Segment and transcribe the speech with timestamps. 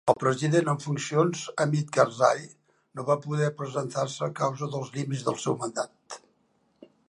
[0.11, 2.41] El president en funcions Hamid Karzai
[2.99, 6.21] no va poder presentar-se a causa dels límits del seu mandat.